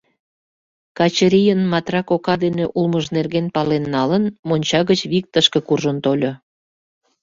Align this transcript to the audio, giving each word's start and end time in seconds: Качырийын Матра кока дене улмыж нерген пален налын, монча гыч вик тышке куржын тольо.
Качырийын 0.97 1.61
Матра 1.71 2.01
кока 2.09 2.33
дене 2.43 2.65
улмыж 2.77 3.05
нерген 3.15 3.47
пален 3.55 3.83
налын, 3.95 4.23
монча 4.47 4.79
гыч 4.89 4.99
вик 5.11 5.25
тышке 5.33 5.59
куржын 5.67 5.97
тольо. 6.05 6.31